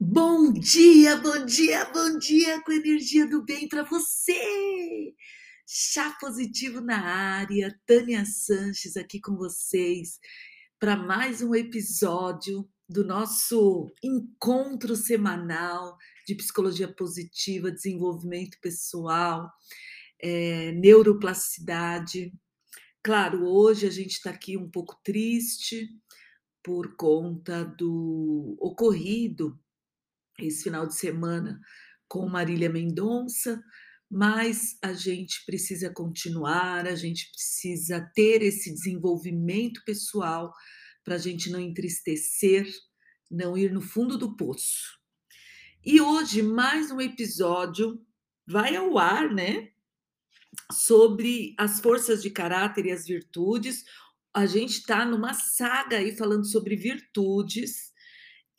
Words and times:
Bom 0.00 0.52
dia, 0.52 1.16
bom 1.16 1.44
dia, 1.44 1.84
bom 1.86 2.20
dia 2.20 2.62
com 2.62 2.70
energia 2.70 3.26
do 3.26 3.44
bem 3.44 3.66
para 3.66 3.82
você. 3.82 5.12
Chá 5.66 6.16
positivo 6.20 6.80
na 6.80 7.00
área, 7.00 7.76
Tânia 7.84 8.24
Sanches 8.24 8.96
aqui 8.96 9.20
com 9.20 9.36
vocês 9.36 10.20
para 10.78 10.96
mais 10.96 11.42
um 11.42 11.52
episódio 11.52 12.70
do 12.88 13.04
nosso 13.04 13.92
encontro 14.00 14.94
semanal 14.94 15.96
de 16.24 16.36
psicologia 16.36 16.86
positiva, 16.86 17.72
desenvolvimento 17.72 18.56
pessoal, 18.60 19.50
é, 20.22 20.70
neuroplasticidade. 20.74 22.32
Claro, 23.02 23.44
hoje 23.48 23.84
a 23.84 23.90
gente 23.90 24.12
está 24.12 24.30
aqui 24.30 24.56
um 24.56 24.70
pouco 24.70 24.96
triste 25.02 25.88
por 26.62 26.94
conta 26.94 27.64
do 27.64 28.56
ocorrido 28.60 29.58
esse 30.38 30.62
final 30.62 30.86
de 30.86 30.94
semana 30.94 31.60
com 32.06 32.28
Marília 32.28 32.70
Mendonça, 32.70 33.60
mas 34.10 34.78
a 34.82 34.92
gente 34.92 35.44
precisa 35.44 35.90
continuar, 35.90 36.86
a 36.86 36.94
gente 36.94 37.30
precisa 37.30 38.00
ter 38.14 38.42
esse 38.42 38.72
desenvolvimento 38.72 39.82
pessoal 39.84 40.52
para 41.04 41.16
a 41.16 41.18
gente 41.18 41.50
não 41.50 41.60
entristecer, 41.60 42.66
não 43.30 43.58
ir 43.58 43.72
no 43.72 43.82
fundo 43.82 44.16
do 44.16 44.36
poço. 44.36 44.98
E 45.84 46.00
hoje, 46.00 46.42
mais 46.42 46.90
um 46.90 47.00
episódio 47.00 48.00
vai 48.46 48.76
ao 48.76 48.96
ar, 48.96 49.30
né? 49.30 49.70
Sobre 50.72 51.54
as 51.58 51.80
forças 51.80 52.22
de 52.22 52.30
caráter 52.30 52.86
e 52.86 52.92
as 52.92 53.06
virtudes. 53.06 53.84
A 54.32 54.46
gente 54.46 54.78
está 54.78 55.04
numa 55.04 55.34
saga 55.34 55.98
aí 55.98 56.16
falando 56.16 56.46
sobre 56.46 56.76
virtudes 56.76 57.92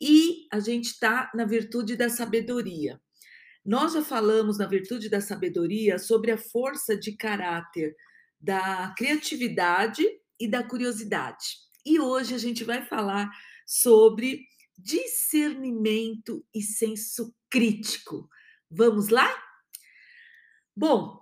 e 0.00 0.46
a 0.50 0.58
gente 0.58 0.86
está 0.86 1.30
na 1.34 1.44
virtude 1.44 1.96
da 1.96 2.08
sabedoria. 2.08 3.00
Nós 3.64 3.92
já 3.92 4.02
falamos 4.02 4.58
na 4.58 4.66
virtude 4.66 5.08
da 5.08 5.20
sabedoria 5.20 5.98
sobre 5.98 6.30
a 6.30 6.38
força 6.38 6.96
de 6.96 7.16
caráter 7.16 7.94
da 8.40 8.94
criatividade 8.96 10.06
e 10.38 10.48
da 10.48 10.62
curiosidade. 10.62 11.58
E 11.84 12.00
hoje 12.00 12.34
a 12.34 12.38
gente 12.38 12.64
vai 12.64 12.84
falar 12.86 13.30
sobre 13.66 14.46
discernimento 14.78 16.44
e 16.54 16.62
senso 16.62 17.34
crítico. 17.50 18.28
Vamos 18.70 19.08
lá? 19.08 19.30
Bom, 20.74 21.20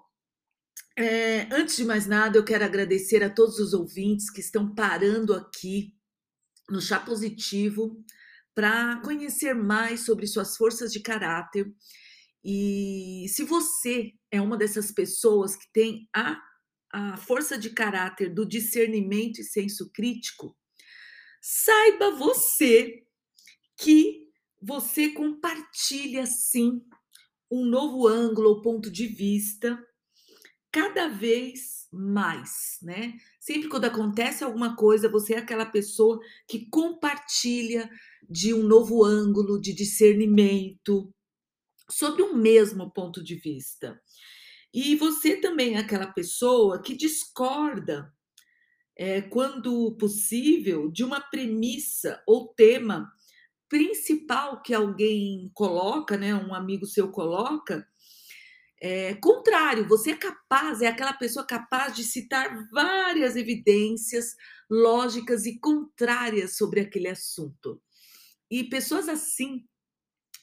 é, 0.97 1.49
antes 1.53 1.77
de 1.77 1.85
mais 1.85 2.07
nada, 2.07 2.39
eu 2.39 2.45
quero 2.45 2.65
agradecer 2.65 3.25
a 3.25 3.31
todos 3.31 3.59
os 3.59 3.73
ouvintes 3.75 4.31
que 4.31 4.41
estão 4.41 4.73
parando 4.73 5.35
aqui 5.35 5.95
no 6.69 6.81
Chá 6.81 7.01
Positivo 7.01 8.05
para 8.59 9.01
conhecer 9.03 9.55
mais 9.55 10.01
sobre 10.01 10.27
suas 10.27 10.57
forças 10.57 10.93
de 10.93 10.99
caráter. 10.99 11.73
E 12.45 13.25
se 13.29 13.45
você 13.45 14.15
é 14.33 14.41
uma 14.41 14.57
dessas 14.57 14.91
pessoas 14.91 15.55
que 15.55 15.71
tem 15.73 16.09
a, 16.13 16.43
a 16.93 17.17
força 17.19 17.57
de 17.57 17.71
caráter 17.71 18.35
do 18.35 18.45
discernimento 18.45 19.41
e 19.41 19.45
senso 19.45 19.93
crítico, 19.93 20.57
saiba 21.41 22.11
você 22.17 23.05
que 23.77 24.27
você 24.61 25.11
compartilha 25.11 26.27
sim 26.27 26.85
um 27.49 27.65
novo 27.65 28.09
ângulo 28.09 28.49
ou 28.49 28.61
ponto 28.61 28.91
de 28.91 29.07
vista 29.07 29.79
cada 30.71 31.09
vez 31.09 31.89
mais, 31.93 32.79
né? 32.83 33.15
Sempre 33.41 33.69
quando 33.69 33.87
acontece 33.87 34.45
alguma 34.45 34.77
coisa, 34.77 35.09
você 35.09 35.35
é 35.35 35.39
aquela 35.39 35.67
pessoa 35.67 36.21
que 36.47 36.69
compartilha 36.69 37.91
de 38.29 38.53
um 38.53 38.63
novo 38.63 39.05
ângulo 39.05 39.61
de 39.61 39.73
discernimento 39.73 41.13
sobre 41.91 42.23
um 42.23 42.35
mesmo 42.35 42.91
ponto 42.91 43.23
de 43.23 43.37
vista. 43.37 44.01
E 44.73 44.95
você 44.97 45.37
também 45.37 45.75
é 45.75 45.79
aquela 45.79 46.07
pessoa 46.07 46.83
que 46.83 46.95
discorda, 46.95 48.13
é, 48.97 49.23
quando 49.23 49.97
possível, 49.97 50.91
de 50.91 51.05
uma 51.05 51.21
premissa 51.21 52.23
ou 52.27 52.49
tema 52.49 53.11
principal 53.69 54.63
que 54.63 54.75
alguém 54.75 55.51
coloca, 55.55 56.17
né, 56.17 56.35
um 56.35 56.55
amigo 56.55 56.87
seu 56.87 57.11
coloca, 57.11 57.87
é, 58.81 59.15
contrário, 59.15 59.89
você 59.89 60.13
é 60.13 60.17
capaz, 60.17 60.81
é 60.81 60.87
aquela 60.87 61.13
pessoa 61.13 61.45
capaz 61.45 61.97
de 61.97 62.05
citar 62.05 62.69
várias 62.71 63.35
evidências 63.35 64.37
lógicas 64.71 65.47
e 65.47 65.59
contrárias 65.59 66.57
sobre 66.57 66.81
aquele 66.81 67.09
assunto. 67.09 67.81
E 68.51 68.65
pessoas 68.65 69.09
assim 69.09 69.65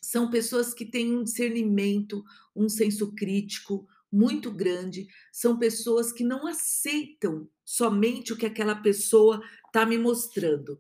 são 0.01 0.29
pessoas 0.29 0.73
que 0.73 0.85
têm 0.85 1.15
um 1.15 1.23
discernimento, 1.23 2.23
um 2.55 2.69
senso 2.69 3.15
crítico 3.15 3.87
muito 4.11 4.51
grande, 4.51 5.07
são 5.31 5.57
pessoas 5.57 6.11
que 6.11 6.23
não 6.23 6.47
aceitam 6.47 7.49
somente 7.65 8.31
o 8.31 8.37
que 8.37 8.45
aquela 8.45 8.75
pessoa 8.75 9.41
está 9.65 9.85
me 9.85 9.97
mostrando. 9.97 10.79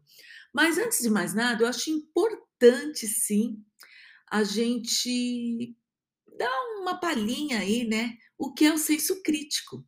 Mas 0.53 0.77
antes 0.77 1.01
de 1.01 1.09
mais 1.09 1.33
nada, 1.33 1.63
eu 1.63 1.67
acho 1.67 1.89
importante 1.89 3.07
sim 3.07 3.61
a 4.29 4.43
gente 4.43 5.75
dar 6.37 6.51
uma 6.79 6.99
palhinha 6.99 7.59
aí, 7.59 7.85
né? 7.87 8.17
O 8.37 8.53
que 8.53 8.65
é 8.65 8.73
o 8.73 8.77
senso 8.77 9.21
crítico, 9.23 9.85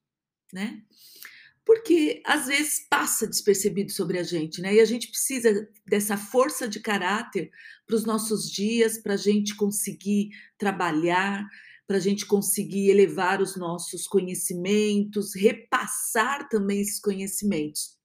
né? 0.53 0.81
porque 1.67 2.21
às 2.25 2.47
vezes 2.47 2.87
passa 2.89 3.27
despercebido 3.27 3.91
sobre 3.91 4.17
a 4.17 4.23
gente, 4.23 4.61
né? 4.61 4.75
E 4.75 4.79
a 4.79 4.85
gente 4.85 5.09
precisa 5.09 5.69
dessa 5.85 6.15
força 6.15 6.65
de 6.65 6.79
caráter 6.79 7.51
para 7.85 7.97
os 7.97 8.05
nossos 8.05 8.49
dias, 8.49 8.97
para 8.97 9.15
a 9.15 9.17
gente 9.17 9.53
conseguir 9.53 10.29
trabalhar, 10.57 11.45
para 11.85 11.97
a 11.97 11.99
gente 11.99 12.25
conseguir 12.25 12.89
elevar 12.89 13.41
os 13.41 13.57
nossos 13.57 14.07
conhecimentos, 14.07 15.35
repassar 15.35 16.47
também 16.47 16.79
esses 16.79 17.01
conhecimentos. 17.01 17.97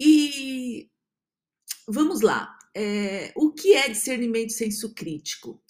E 0.00 0.88
vamos 1.86 2.22
lá. 2.22 2.56
É, 2.74 3.34
o 3.36 3.52
que 3.52 3.74
é 3.74 3.86
discernimento 3.86 4.54
senso 4.54 4.94
crítico? 4.94 5.62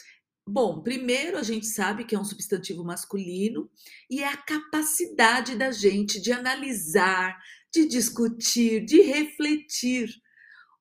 Bom, 0.47 0.83
primeiro 0.83 1.39
a 1.39 1.43
gente 1.43 1.67
sabe 1.67 2.05
que 2.05 2.15
é 2.15 2.19
um 2.19 2.25
substantivo 2.25 2.85
masculino 2.85 3.71
e 4.11 4.23
é 4.23 4.29
a 4.29 4.37
capacidade 4.37 5.57
da 5.57 5.73
gente 5.73 6.21
de 6.21 6.33
analisar, 6.33 7.35
de 7.73 7.87
discutir, 7.87 8.85
de 8.85 9.01
refletir 9.01 10.11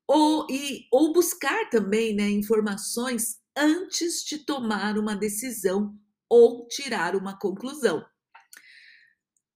ou, 0.05 0.45
e, 0.49 0.85
ou 0.91 1.13
buscar 1.13 1.69
também 1.69 2.13
né, 2.13 2.29
informações 2.29 3.39
antes 3.57 4.23
de 4.25 4.39
tomar 4.39 4.97
uma 4.97 5.15
decisão 5.15 5.97
ou 6.29 6.67
tirar 6.67 7.15
uma 7.15 7.37
conclusão. 7.39 8.03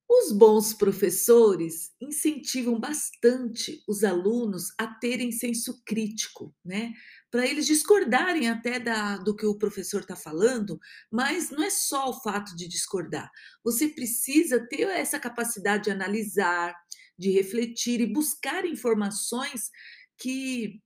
Os 0.09 0.31
bons 0.31 0.74
professores 0.74 1.91
incentivam 2.00 2.79
bastante 2.79 3.84
os 3.85 4.06
alunos 4.06 4.74
a 4.78 4.88
terem 4.88 5.34
senso 5.34 5.84
crítico, 5.85 6.56
né? 6.63 6.94
Para 7.29 7.45
eles 7.45 7.67
discordarem 7.67 8.49
até 8.49 8.79
da, 8.79 9.17
do 9.17 9.35
que 9.35 9.45
o 9.45 9.57
professor 9.57 10.01
está 10.01 10.15
falando, 10.15 10.79
mas 11.11 11.49
não 11.49 11.63
é 11.63 11.69
só 11.69 12.09
o 12.09 12.21
fato 12.21 12.55
de 12.55 12.67
discordar. 12.67 13.29
Você 13.63 13.89
precisa 13.89 14.65
ter 14.67 14.88
essa 14.88 15.19
capacidade 15.19 15.85
de 15.85 15.91
analisar, 15.91 16.73
de 17.17 17.31
refletir 17.31 17.99
e 17.99 18.13
buscar 18.13 18.65
informações 18.65 19.69
que, 20.17 20.81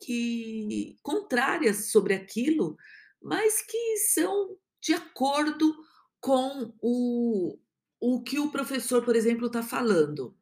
que 0.00 0.96
contrárias 1.02 1.90
sobre 1.90 2.14
aquilo, 2.14 2.76
mas 3.20 3.60
que 3.62 3.96
são 4.12 4.56
de 4.80 4.92
acordo 4.92 5.74
com 6.20 6.72
o, 6.80 7.58
o 8.00 8.22
que 8.22 8.38
o 8.38 8.50
professor, 8.50 9.04
por 9.04 9.16
exemplo, 9.16 9.46
está 9.46 9.62
falando. 9.62 10.36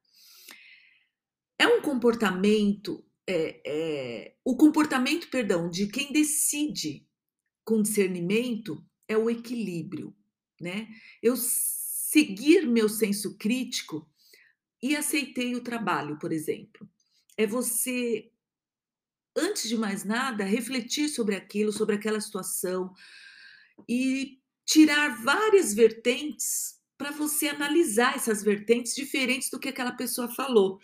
É 1.58 1.66
um 1.66 1.80
comportamento, 1.80 3.04
é, 3.26 3.60
é, 3.66 4.36
o 4.44 4.56
comportamento, 4.56 5.28
perdão, 5.30 5.70
de 5.70 5.86
quem 5.86 6.12
decide 6.12 7.06
com 7.64 7.82
discernimento 7.82 8.84
é 9.08 9.16
o 9.16 9.30
equilíbrio, 9.30 10.14
né? 10.60 10.88
Eu 11.22 11.36
seguir 11.36 12.66
meu 12.66 12.88
senso 12.88 13.36
crítico 13.36 14.08
e 14.82 14.94
aceitei 14.94 15.54
o 15.54 15.62
trabalho, 15.62 16.18
por 16.18 16.32
exemplo. 16.32 16.88
É 17.36 17.46
você, 17.46 18.30
antes 19.36 19.68
de 19.68 19.76
mais 19.76 20.04
nada, 20.04 20.44
refletir 20.44 21.08
sobre 21.08 21.34
aquilo, 21.34 21.72
sobre 21.72 21.94
aquela 21.96 22.20
situação 22.20 22.94
e 23.88 24.38
tirar 24.64 25.22
várias 25.22 25.74
vertentes 25.74 26.80
para 26.96 27.10
você 27.10 27.48
analisar 27.48 28.14
essas 28.14 28.42
vertentes 28.42 28.94
diferentes 28.94 29.50
do 29.50 29.58
que 29.58 29.68
aquela 29.68 29.92
pessoa 29.92 30.28
falou. 30.28 30.78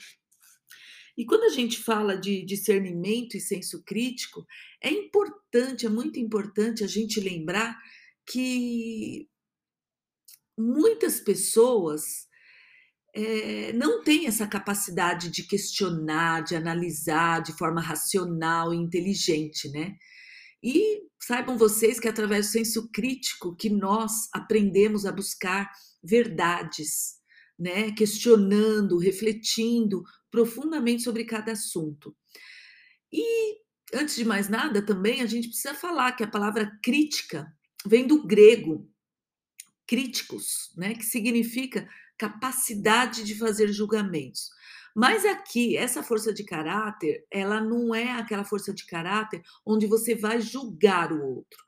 E 1.21 1.27
quando 1.27 1.45
a 1.45 1.51
gente 1.51 1.83
fala 1.83 2.17
de 2.17 2.43
discernimento 2.47 3.37
e 3.37 3.41
senso 3.43 3.85
crítico, 3.85 4.47
é 4.83 4.91
importante, 4.91 5.85
é 5.85 5.89
muito 5.91 6.19
importante 6.19 6.83
a 6.83 6.87
gente 6.87 7.21
lembrar 7.21 7.79
que 8.25 9.29
muitas 10.59 11.21
pessoas 11.21 12.27
é, 13.15 13.71
não 13.75 14.03
têm 14.03 14.29
essa 14.29 14.47
capacidade 14.47 15.31
de 15.31 15.43
questionar, 15.43 16.43
de 16.43 16.57
analisar 16.57 17.43
de 17.43 17.53
forma 17.53 17.83
racional 17.83 18.73
e 18.73 18.79
inteligente, 18.79 19.69
né? 19.69 19.95
E 20.63 21.03
saibam 21.23 21.59
vocês 21.59 22.01
que 22.01 22.09
é 22.09 22.11
através 22.11 22.47
do 22.47 22.53
senso 22.53 22.91
crítico 22.91 23.55
que 23.55 23.69
nós 23.69 24.27
aprendemos 24.33 25.05
a 25.05 25.13
buscar 25.13 25.71
verdades, 26.03 27.21
né? 27.59 27.93
questionando, 27.93 28.97
refletindo 28.97 30.03
profundamente 30.31 31.03
sobre 31.03 31.25
cada 31.25 31.53
assunto. 31.53 32.17
E 33.13 33.59
antes 33.95 34.15
de 34.17 34.25
mais 34.25 34.49
nada, 34.49 34.85
também 34.85 35.21
a 35.21 35.27
gente 35.27 35.49
precisa 35.49 35.75
falar 35.75 36.13
que 36.13 36.23
a 36.23 36.31
palavra 36.31 36.79
crítica 36.83 37.53
vem 37.87 38.07
do 38.07 38.27
grego 38.27 38.89
críticos, 39.87 40.73
né, 40.77 40.95
que 40.95 41.05
significa 41.05 41.89
capacidade 42.17 43.25
de 43.25 43.35
fazer 43.37 43.73
julgamentos. 43.73 44.49
Mas 44.95 45.25
aqui, 45.25 45.77
essa 45.77 46.03
força 46.03 46.33
de 46.33 46.45
caráter, 46.45 47.27
ela 47.31 47.61
não 47.61 47.93
é 47.93 48.13
aquela 48.13 48.45
força 48.45 48.73
de 48.73 48.87
caráter 48.87 49.43
onde 49.67 49.87
você 49.87 50.15
vai 50.15 50.41
julgar 50.41 51.13
o 51.13 51.21
outro. 51.25 51.59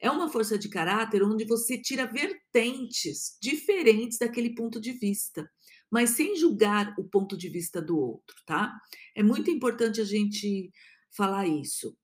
É 0.00 0.10
uma 0.10 0.28
força 0.28 0.58
de 0.58 0.68
caráter 0.68 1.22
onde 1.22 1.44
você 1.44 1.76
tira 1.80 2.06
vertentes 2.06 3.36
diferentes 3.40 4.18
daquele 4.18 4.54
ponto 4.54 4.80
de 4.80 4.92
vista, 4.92 5.50
mas 5.90 6.10
sem 6.10 6.36
julgar 6.36 6.94
o 6.98 7.04
ponto 7.04 7.36
de 7.36 7.48
vista 7.48 7.80
do 7.80 7.98
outro, 7.98 8.36
tá? 8.44 8.78
É 9.14 9.22
muito 9.22 9.50
importante 9.50 10.00
a 10.00 10.04
gente 10.04 10.70
falar 11.10 11.46
isso. 11.46 11.96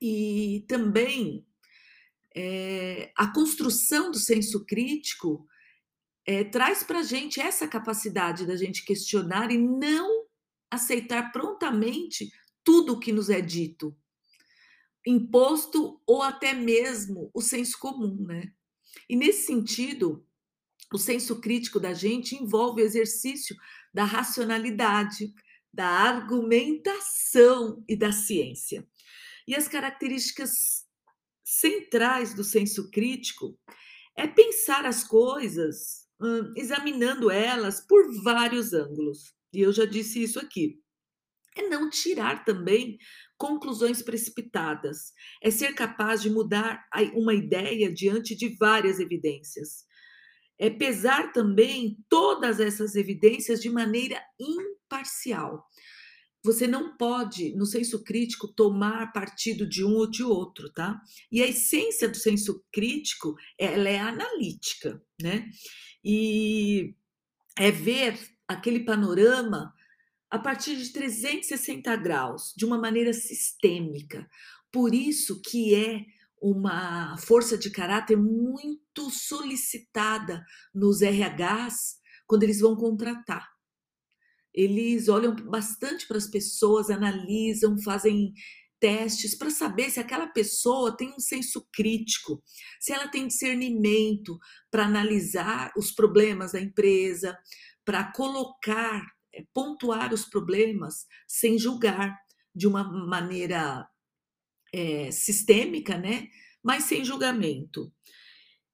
E 0.00 0.64
também 0.68 1.46
é, 2.34 3.10
a 3.16 3.32
construção 3.32 4.10
do 4.10 4.18
senso 4.18 4.64
crítico 4.64 5.46
é, 6.26 6.44
traz 6.44 6.82
para 6.82 7.00
a 7.00 7.02
gente 7.02 7.40
essa 7.40 7.66
capacidade 7.66 8.46
da 8.46 8.54
gente 8.54 8.84
questionar 8.84 9.50
e 9.50 9.58
não 9.58 10.26
aceitar 10.70 11.32
prontamente 11.32 12.30
tudo 12.62 12.92
o 12.92 13.00
que 13.00 13.12
nos 13.12 13.30
é 13.30 13.40
dito, 13.40 13.96
imposto 15.06 16.00
ou 16.06 16.22
até 16.22 16.52
mesmo 16.52 17.30
o 17.32 17.40
senso 17.40 17.78
comum, 17.78 18.26
né? 18.26 18.52
E 19.08 19.16
nesse 19.16 19.46
sentido, 19.46 20.27
o 20.92 20.98
senso 20.98 21.40
crítico 21.40 21.78
da 21.78 21.92
gente 21.92 22.34
envolve 22.34 22.82
o 22.82 22.84
exercício 22.84 23.54
da 23.92 24.04
racionalidade, 24.04 25.32
da 25.72 25.86
argumentação 25.86 27.84
e 27.88 27.96
da 27.96 28.10
ciência. 28.12 28.86
E 29.46 29.54
as 29.54 29.68
características 29.68 30.86
centrais 31.44 32.34
do 32.34 32.44
senso 32.44 32.90
crítico 32.90 33.58
é 34.16 34.26
pensar 34.26 34.84
as 34.84 35.04
coisas 35.04 36.06
examinando 36.56 37.30
elas 37.30 37.80
por 37.86 38.22
vários 38.22 38.72
ângulos. 38.72 39.34
E 39.52 39.60
eu 39.60 39.72
já 39.72 39.84
disse 39.84 40.22
isso 40.22 40.38
aqui. 40.38 40.80
É 41.56 41.68
não 41.68 41.88
tirar 41.88 42.44
também 42.44 42.98
conclusões 43.36 44.02
precipitadas, 44.02 45.12
é 45.42 45.50
ser 45.50 45.74
capaz 45.74 46.20
de 46.20 46.30
mudar 46.30 46.84
uma 47.14 47.34
ideia 47.34 47.92
diante 47.92 48.36
de 48.36 48.56
várias 48.56 48.98
evidências. 49.00 49.87
É 50.58 50.68
pesar 50.68 51.32
também 51.32 51.96
todas 52.08 52.60
essas 52.60 52.96
evidências 52.96 53.60
de 53.60 53.70
maneira 53.70 54.20
imparcial. 54.38 55.66
Você 56.44 56.66
não 56.66 56.96
pode, 56.96 57.54
no 57.56 57.66
senso 57.66 58.02
crítico, 58.02 58.48
tomar 58.48 59.12
partido 59.12 59.68
de 59.68 59.84
um 59.84 59.96
ou 59.96 60.08
de 60.08 60.22
outro, 60.22 60.72
tá? 60.72 61.00
E 61.30 61.42
a 61.42 61.46
essência 61.46 62.08
do 62.08 62.16
senso 62.16 62.64
crítico, 62.72 63.34
ela 63.58 63.88
é 63.88 63.98
analítica, 63.98 65.02
né? 65.20 65.48
E 66.04 66.94
é 67.58 67.70
ver 67.70 68.18
aquele 68.46 68.80
panorama 68.80 69.74
a 70.30 70.38
partir 70.38 70.76
de 70.76 70.92
360 70.92 71.96
graus, 71.96 72.54
de 72.56 72.64
uma 72.64 72.78
maneira 72.78 73.12
sistêmica. 73.12 74.28
Por 74.70 74.94
isso 74.94 75.40
que 75.42 75.74
é 75.74 76.04
uma 76.40 77.16
força 77.18 77.56
de 77.56 77.70
caráter 77.70 78.16
muito 78.16 79.10
solicitada 79.10 80.44
nos 80.74 81.00
RHs 81.00 81.98
quando 82.26 82.42
eles 82.42 82.60
vão 82.60 82.76
contratar. 82.76 83.48
Eles 84.52 85.08
olham 85.08 85.34
bastante 85.34 86.06
para 86.06 86.18
as 86.18 86.26
pessoas, 86.26 86.90
analisam, 86.90 87.80
fazem 87.82 88.32
testes 88.80 89.36
para 89.36 89.50
saber 89.50 89.90
se 89.90 90.00
aquela 90.00 90.26
pessoa 90.28 90.96
tem 90.96 91.12
um 91.12 91.20
senso 91.20 91.66
crítico, 91.72 92.42
se 92.80 92.92
ela 92.92 93.08
tem 93.08 93.26
discernimento 93.26 94.38
para 94.70 94.84
analisar 94.84 95.72
os 95.76 95.90
problemas 95.90 96.52
da 96.52 96.60
empresa, 96.60 97.36
para 97.84 98.12
colocar, 98.12 99.02
eh, 99.34 99.44
pontuar 99.52 100.12
os 100.12 100.24
problemas 100.24 101.06
sem 101.26 101.58
julgar 101.58 102.16
de 102.54 102.66
uma 102.66 102.84
maneira 102.84 103.86
é, 104.72 105.10
sistêmica, 105.10 105.96
né? 105.96 106.28
Mas 106.62 106.84
sem 106.84 107.04
julgamento. 107.04 107.92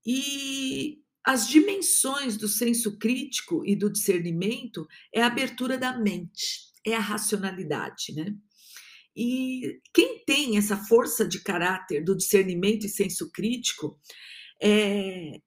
E 0.07 0.99
as 1.25 1.49
dimensões 1.49 2.37
do 2.37 2.49
senso 2.49 2.99
crítico 2.99 3.65
e 3.65 3.75
do 3.75 3.91
discernimento 3.91 4.87
é 5.13 5.23
a 5.23 5.27
abertura 5.27 5.79
da 5.79 5.97
mente, 5.97 6.71
é 6.87 6.95
a 6.95 7.01
racionalidade, 7.01 8.15
né? 8.15 8.35
E 9.17 9.81
quem 9.93 10.25
tem 10.25 10.59
essa 10.59 10.77
força 10.77 11.27
de 11.27 11.41
caráter 11.41 12.03
do 12.05 12.17
discernimento 12.17 12.85
e 12.85 12.89
senso 12.89 13.31
crítico 13.31 13.99
é, 14.61 15.41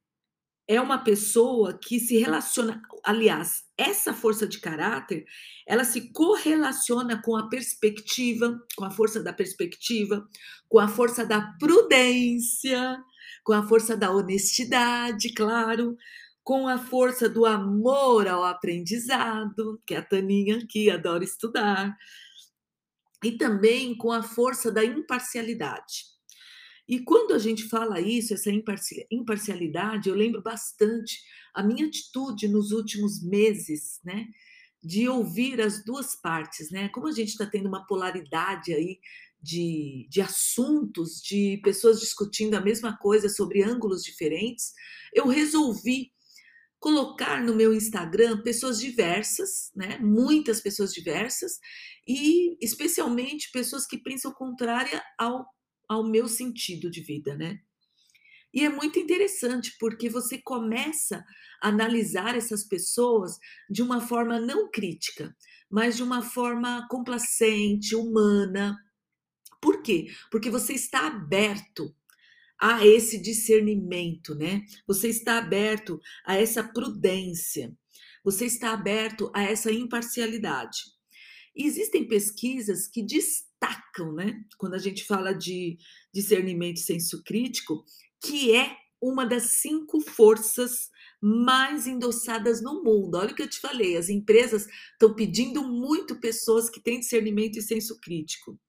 é 0.67 0.81
uma 0.81 0.97
pessoa 0.97 1.77
que 1.77 1.99
se 1.99 2.17
relaciona, 2.17 2.81
aliás, 3.03 3.63
essa 3.77 4.13
força 4.13 4.45
de 4.45 4.59
caráter, 4.59 5.25
ela 5.65 5.85
se 5.85 6.11
correlaciona 6.11 7.21
com 7.21 7.37
a 7.37 7.47
perspectiva, 7.47 8.59
com 8.75 8.83
a 8.83 8.91
força 8.91 9.23
da 9.23 9.31
perspectiva, 9.31 10.27
com 10.67 10.79
a 10.79 10.87
força 10.87 11.25
da 11.25 11.41
prudência, 11.57 13.01
com 13.43 13.53
a 13.53 13.65
força 13.65 13.95
da 13.95 14.11
honestidade, 14.11 15.33
claro, 15.33 15.95
com 16.43 16.67
a 16.67 16.77
força 16.77 17.29
do 17.29 17.45
amor 17.45 18.27
ao 18.27 18.43
aprendizado, 18.43 19.81
que 19.85 19.93
é 19.93 19.97
a 19.97 20.01
Taninha 20.03 20.57
aqui 20.57 20.89
adora 20.89 21.23
estudar, 21.23 21.95
e 23.23 23.31
também 23.31 23.95
com 23.95 24.11
a 24.11 24.21
força 24.21 24.71
da 24.71 24.83
imparcialidade. 24.83 26.16
E 26.87 26.99
quando 26.99 27.33
a 27.33 27.37
gente 27.37 27.63
fala 27.63 27.99
isso, 27.99 28.33
essa 28.33 28.49
imparcialidade, 29.11 30.07
eu 30.07 30.15
lembro 30.15 30.41
bastante 30.41 31.19
a 31.53 31.61
minha 31.61 31.85
atitude 31.85 32.47
nos 32.47 32.71
últimos 32.71 33.21
meses, 33.21 33.99
né? 34.05 34.25
De 34.81 35.09
ouvir 35.09 35.59
as 35.59 35.83
duas 35.83 36.15
partes, 36.15 36.71
né? 36.71 36.87
Como 36.89 37.07
a 37.07 37.11
gente 37.11 37.29
está 37.29 37.45
tendo 37.45 37.67
uma 37.67 37.85
polaridade 37.85 38.73
aí 38.73 38.99
de, 39.41 40.07
de 40.09 40.21
assuntos, 40.21 41.21
de 41.21 41.59
pessoas 41.63 41.99
discutindo 41.99 42.55
a 42.55 42.61
mesma 42.61 42.97
coisa 42.97 43.27
sobre 43.27 43.63
ângulos 43.63 44.03
diferentes, 44.03 44.73
eu 45.13 45.27
resolvi 45.27 46.11
colocar 46.79 47.43
no 47.43 47.55
meu 47.55 47.73
Instagram 47.73 48.41
pessoas 48.43 48.79
diversas, 48.79 49.71
né? 49.75 49.97
Muitas 49.99 50.61
pessoas 50.61 50.93
diversas 50.93 51.59
e 52.07 52.55
especialmente 52.61 53.51
pessoas 53.51 53.85
que 53.85 53.97
pensam 53.97 54.31
contrária 54.31 55.03
ao, 55.19 55.45
ao 55.87 56.07
meu 56.07 56.27
sentido 56.27 56.89
de 56.89 57.01
vida, 57.01 57.35
né? 57.35 57.59
E 58.53 58.63
é 58.63 58.69
muito 58.69 58.97
interessante 58.97 59.75
porque 59.79 60.09
você 60.09 60.37
começa 60.37 61.23
a 61.61 61.69
analisar 61.69 62.35
essas 62.35 62.63
pessoas 62.63 63.37
de 63.69 63.81
uma 63.81 64.01
forma 64.01 64.39
não 64.39 64.71
crítica, 64.71 65.35
mas 65.69 65.97
de 65.97 66.03
uma 66.03 66.21
forma 66.21 66.87
complacente, 66.89 67.95
humana, 67.95 68.77
por 69.61 69.81
quê? 69.81 70.07
Porque 70.31 70.49
você 70.49 70.73
está 70.73 71.07
aberto 71.07 71.95
a 72.59 72.85
esse 72.85 73.21
discernimento, 73.21 74.33
né? 74.35 74.63
Você 74.87 75.09
está 75.09 75.37
aberto 75.37 75.99
a 76.25 76.35
essa 76.35 76.63
prudência. 76.63 77.75
Você 78.23 78.45
está 78.45 78.71
aberto 78.71 79.31
a 79.33 79.43
essa 79.43 79.71
imparcialidade. 79.71 80.79
E 81.55 81.65
existem 81.65 82.07
pesquisas 82.07 82.87
que 82.87 83.03
destacam, 83.03 83.46
né? 84.13 84.43
Quando 84.57 84.75
a 84.75 84.79
gente 84.79 85.03
fala 85.05 85.33
de 85.33 85.77
discernimento 86.13 86.77
e 86.77 86.81
senso 86.81 87.23
crítico, 87.23 87.83
que 88.21 88.55
é 88.55 88.77
uma 89.01 89.25
das 89.25 89.59
cinco 89.61 89.99
forças 90.01 90.89
mais 91.21 91.87
endossadas 91.87 92.61
no 92.61 92.83
mundo. 92.83 93.15
Olha 93.15 93.31
o 93.31 93.35
que 93.35 93.43
eu 93.43 93.49
te 93.49 93.59
falei, 93.59 93.97
as 93.97 94.09
empresas 94.09 94.67
estão 94.93 95.13
pedindo 95.13 95.63
muito 95.63 96.19
pessoas 96.19 96.69
que 96.69 96.79
têm 96.79 96.99
discernimento 96.99 97.57
e 97.57 97.61
senso 97.61 97.99
crítico. 97.99 98.59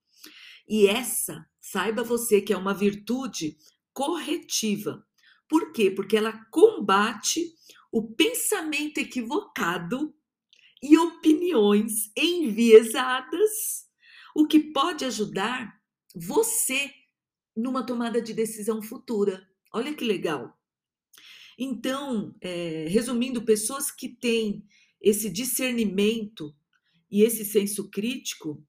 E 0.66 0.86
essa, 0.86 1.46
saiba 1.60 2.02
você 2.02 2.40
que 2.40 2.52
é 2.52 2.56
uma 2.56 2.74
virtude 2.74 3.56
corretiva. 3.92 5.04
Por 5.48 5.72
quê? 5.72 5.90
Porque 5.90 6.16
ela 6.16 6.44
combate 6.50 7.54
o 7.90 8.14
pensamento 8.14 8.98
equivocado 8.98 10.14
e 10.82 10.96
opiniões 10.98 12.10
enviesadas, 12.16 13.87
o 14.34 14.46
que 14.46 14.60
pode 14.60 15.04
ajudar 15.04 15.78
você 16.14 16.90
numa 17.56 17.84
tomada 17.84 18.22
de 18.22 18.32
decisão 18.32 18.80
futura. 18.80 19.46
Olha 19.72 19.94
que 19.94 20.04
legal. 20.04 20.56
Então, 21.58 22.34
é, 22.40 22.86
resumindo, 22.88 23.44
pessoas 23.44 23.90
que 23.90 24.08
têm 24.08 24.64
esse 25.00 25.28
discernimento 25.28 26.54
e 27.10 27.22
esse 27.22 27.44
senso 27.44 27.90
crítico, 27.90 28.64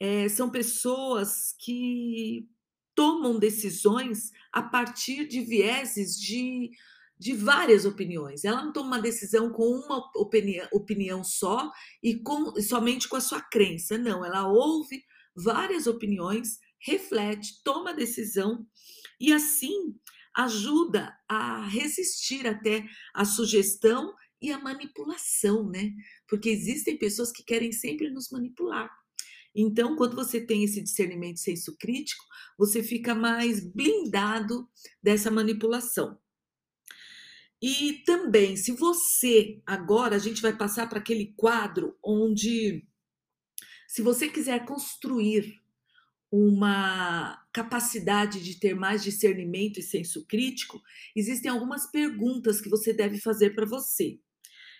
é, 0.00 0.28
são 0.28 0.50
pessoas 0.50 1.54
que 1.58 2.48
tomam 2.94 3.38
decisões 3.38 4.32
a 4.52 4.62
partir 4.62 5.26
de 5.26 5.40
vieses 5.40 6.18
de, 6.18 6.70
de 7.18 7.32
várias 7.32 7.84
opiniões. 7.84 8.44
Ela 8.44 8.64
não 8.64 8.72
toma 8.72 8.96
uma 8.96 9.02
decisão 9.02 9.50
com 9.50 9.64
uma 9.64 9.98
opinião, 10.16 10.68
opinião 10.72 11.24
só 11.24 11.70
e 12.02 12.22
com, 12.22 12.60
somente 12.60 13.08
com 13.08 13.16
a 13.16 13.20
sua 13.20 13.40
crença. 13.40 13.98
Não, 13.98 14.24
ela 14.24 14.46
ouve 14.46 15.02
várias 15.34 15.86
opiniões, 15.86 16.58
reflete, 16.80 17.62
toma 17.64 17.92
decisão 17.94 18.66
e 19.20 19.32
assim 19.32 19.94
ajuda 20.34 21.12
a 21.28 21.66
resistir 21.66 22.46
até 22.46 22.84
a 23.12 23.24
sugestão 23.24 24.14
e 24.40 24.52
a 24.52 24.58
manipulação, 24.58 25.68
né? 25.68 25.90
Porque 26.28 26.48
existem 26.48 26.96
pessoas 26.96 27.32
que 27.32 27.42
querem 27.42 27.72
sempre 27.72 28.08
nos 28.08 28.30
manipular. 28.30 28.88
Então, 29.52 29.96
quando 29.96 30.14
você 30.14 30.40
tem 30.40 30.62
esse 30.62 30.80
discernimento 30.80 31.40
senso 31.40 31.76
crítico, 31.76 32.24
você 32.56 32.80
fica 32.80 33.14
mais 33.14 33.58
blindado 33.60 34.68
dessa 35.02 35.32
manipulação. 35.32 36.16
E 37.60 38.02
também, 38.04 38.56
se 38.56 38.72
você 38.72 39.60
agora 39.66 40.16
a 40.16 40.18
gente 40.18 40.40
vai 40.40 40.56
passar 40.56 40.88
para 40.88 40.98
aquele 40.98 41.34
quadro 41.36 41.96
onde 42.02 42.86
se 43.88 44.02
você 44.02 44.28
quiser 44.28 44.64
construir 44.64 45.60
uma 46.30 47.42
capacidade 47.52 48.42
de 48.42 48.60
ter 48.60 48.74
mais 48.74 49.02
discernimento 49.02 49.80
e 49.80 49.82
senso 49.82 50.26
crítico, 50.26 50.80
existem 51.16 51.50
algumas 51.50 51.90
perguntas 51.90 52.60
que 52.60 52.68
você 52.68 52.92
deve 52.92 53.18
fazer 53.18 53.54
para 53.54 53.64
você. 53.64 54.20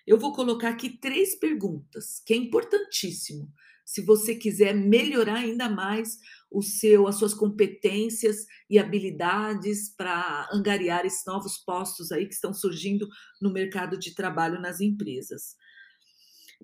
Eu 0.06 0.18
vou 0.18 0.32
colocar 0.32 0.68
aqui 0.68 0.90
três 0.90 1.34
perguntas, 1.34 2.22
que 2.24 2.34
é 2.34 2.36
importantíssimo. 2.36 3.50
Se 3.84 4.02
você 4.02 4.34
quiser 4.34 4.74
melhorar 4.74 5.38
ainda 5.38 5.70
mais 5.70 6.18
o 6.50 6.62
seu, 6.62 7.06
as 7.06 7.16
suas 7.16 7.34
competências 7.34 8.46
e 8.68 8.78
habilidades 8.78 9.94
para 9.94 10.48
angariar 10.52 11.04
esses 11.04 11.24
novos 11.26 11.58
postos 11.58 12.10
aí 12.10 12.26
que 12.26 12.34
estão 12.34 12.54
surgindo 12.54 13.08
no 13.40 13.52
mercado 13.52 13.98
de 13.98 14.14
trabalho 14.14 14.60
nas 14.60 14.80
empresas. 14.80 15.56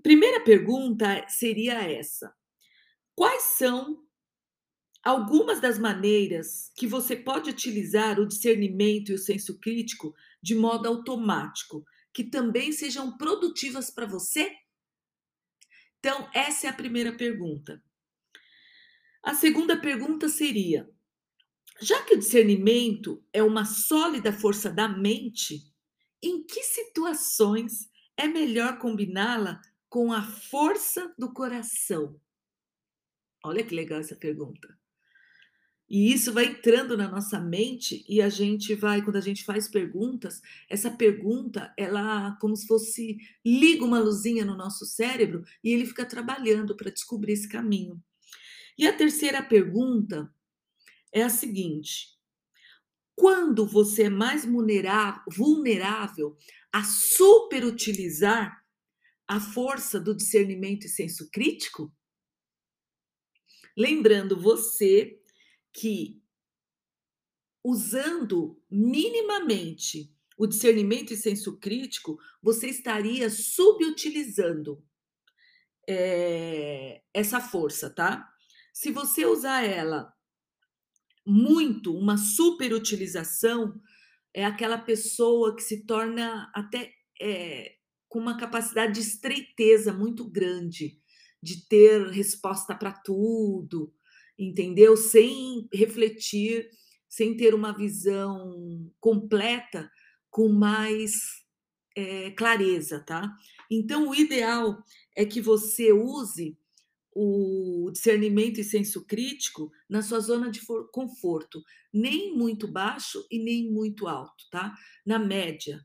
Primeira 0.03 0.43
pergunta 0.43 1.27
seria 1.29 1.75
essa: 1.83 2.35
quais 3.15 3.43
são 3.57 4.03
algumas 5.03 5.61
das 5.61 5.79
maneiras 5.79 6.73
que 6.75 6.87
você 6.87 7.15
pode 7.15 7.51
utilizar 7.51 8.19
o 8.19 8.27
discernimento 8.27 9.11
e 9.11 9.15
o 9.15 9.19
senso 9.19 9.59
crítico 9.61 10.15
de 10.43 10.55
modo 10.55 10.89
automático 10.89 11.85
que 12.13 12.25
também 12.25 12.73
sejam 12.73 13.17
produtivas 13.17 13.91
para 13.91 14.07
você? 14.07 14.51
Então, 15.99 16.29
essa 16.35 16.67
é 16.67 16.71
a 16.71 16.75
primeira 16.75 17.17
pergunta. 17.17 17.83
A 19.25 19.35
segunda 19.35 19.75
pergunta 19.81 20.29
seria: 20.29 20.87
já 21.81 22.03
que 22.03 22.15
o 22.15 22.19
discernimento 22.19 23.25
é 23.33 23.43
uma 23.43 23.65
sólida 23.65 24.31
força 24.31 24.71
da 24.71 24.87
mente, 24.87 25.63
em 26.23 26.45
que 26.45 26.63
situações 26.63 27.89
é 28.19 28.29
melhor 28.29 28.79
combiná-la 28.79 29.63
com 29.89 30.13
a 30.13 30.23
força 30.23 31.15
do 31.19 31.33
coração? 31.33 32.21
Olha 33.43 33.65
que 33.65 33.75
legal 33.75 34.01
essa 34.01 34.15
pergunta. 34.15 34.79
E 35.89 36.13
isso 36.13 36.33
vai 36.33 36.47
entrando 36.47 36.95
na 36.95 37.09
nossa 37.09 37.41
mente 37.41 38.05
e 38.07 38.21
a 38.21 38.29
gente 38.29 38.75
vai, 38.75 39.03
quando 39.03 39.17
a 39.17 39.23
gente 39.23 39.43
faz 39.45 39.69
perguntas, 39.69 40.43
essa 40.69 40.91
pergunta, 40.91 41.73
ela 41.79 42.37
como 42.41 42.57
se 42.57 42.67
fosse 42.67 43.17
liga 43.45 43.85
uma 43.85 44.01
luzinha 44.01 44.45
no 44.45 44.57
nosso 44.57 44.85
cérebro 44.85 45.45
e 45.63 45.73
ele 45.73 45.87
fica 45.87 46.05
trabalhando 46.05 46.77
para 46.77 46.91
descobrir 46.91 47.33
esse 47.33 47.49
caminho. 47.49 48.03
E 48.77 48.87
a 48.87 48.97
terceira 48.97 49.43
pergunta 49.43 50.33
é 51.13 51.23
a 51.23 51.29
seguinte: 51.29 52.19
quando 53.15 53.67
você 53.67 54.05
é 54.05 54.11
mais 54.11 54.45
vulnerável 54.45 56.37
a 56.73 56.83
superutilizar 56.83 58.65
a 59.27 59.41
força 59.41 60.01
do 60.01 60.15
discernimento 60.15 60.87
e 60.87 60.89
senso 60.89 61.31
crítico? 61.31 61.95
Lembrando 63.77 64.41
você 64.41 65.21
que, 65.73 66.21
usando 67.63 68.61
minimamente 68.71 70.13
o 70.37 70.47
discernimento 70.47 71.13
e 71.13 71.17
senso 71.17 71.59
crítico, 71.59 72.19
você 72.43 72.69
estaria 72.69 73.31
subutilizando 73.31 74.85
é, 75.89 77.03
essa 77.13 77.41
força, 77.41 77.89
tá? 77.89 78.34
Se 78.75 78.91
você 78.91 79.25
usar 79.25 79.63
ela 79.63 80.13
muito, 81.25 81.97
uma 81.97 82.19
superutilização, 82.19 83.81
é 84.35 84.45
aquela 84.45 84.77
pessoa 84.77 85.55
que 85.55 85.63
se 85.63 85.87
torna 85.87 86.51
até 86.53 86.93
é, 87.23 87.77
com 88.09 88.19
uma 88.19 88.37
capacidade 88.37 88.95
de 88.95 89.01
estreiteza 89.01 89.93
muito 89.93 90.29
grande, 90.29 90.99
de 91.41 91.69
ter 91.69 92.09
resposta 92.09 92.75
para 92.75 92.91
tudo, 92.91 93.95
entendeu? 94.37 94.97
Sem 94.97 95.69
refletir, 95.73 96.69
sem 97.09 97.37
ter 97.37 97.55
uma 97.55 97.73
visão 97.73 98.91
completa, 98.99 99.89
com 100.29 100.49
mais 100.49 101.13
é, 101.97 102.33
clareza, 102.33 102.99
tá? 102.99 103.33
Então, 103.71 104.09
o 104.09 104.15
ideal 104.17 104.83
é 105.17 105.25
que 105.25 105.41
você 105.41 105.93
use 105.93 106.59
o 107.15 107.91
discernimento 107.93 108.59
e 108.61 108.65
senso 108.65 109.05
crítico 109.07 109.71
na 109.89 110.03
sua 110.03 110.21
zona 110.21 110.51
de 110.51 110.61
conforto, 110.93 111.63
nem 111.93 112.37
muito 112.37 112.67
baixo 112.67 113.25
e 113.31 113.39
nem 113.39 113.71
muito 113.71 114.09
alto, 114.09 114.45
tá? 114.51 114.75
Na 115.07 115.19
média, 115.19 115.81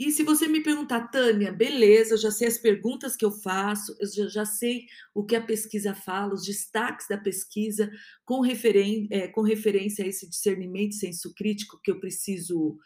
e 0.00 0.10
se 0.10 0.22
você 0.22 0.48
me 0.48 0.62
perguntar, 0.62 1.08
Tânia, 1.08 1.52
beleza, 1.52 2.14
eu 2.14 2.18
já 2.18 2.30
sei 2.30 2.48
as 2.48 2.56
perguntas 2.56 3.14
que 3.14 3.22
eu 3.22 3.30
faço, 3.30 3.94
eu 4.00 4.30
já, 4.30 4.46
sei 4.46 4.86
o 5.14 5.22
que 5.22 5.36
a 5.36 5.44
pesquisa 5.44 5.94
fala, 5.94 6.32
os 6.32 6.46
destaques 6.46 7.06
da 7.06 7.18
pesquisa, 7.18 7.90
com, 8.24 8.40
referen 8.40 9.08
é, 9.10 9.28
com 9.28 9.42
referência 9.42 10.02
a 10.02 10.08
esse 10.08 10.26
discernimento 10.26 10.94
senso 10.94 11.34
crítico 11.34 11.78
que 11.84 11.90
eu 11.90 12.00
preciso 12.00 12.78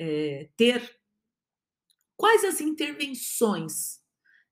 é, 0.00 0.48
ter. 0.56 0.82
Quais 2.16 2.42
as 2.42 2.60
intervenções 2.60 4.00